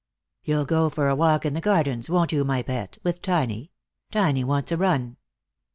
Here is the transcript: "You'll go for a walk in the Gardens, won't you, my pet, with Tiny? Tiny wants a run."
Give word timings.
"You'll 0.43 0.65
go 0.65 0.89
for 0.89 1.09
a 1.09 1.15
walk 1.15 1.45
in 1.45 1.53
the 1.53 1.61
Gardens, 1.61 2.09
won't 2.09 2.31
you, 2.31 2.43
my 2.43 2.63
pet, 2.63 2.97
with 3.03 3.21
Tiny? 3.21 3.69
Tiny 4.09 4.43
wants 4.43 4.71
a 4.71 4.77
run." 4.77 5.17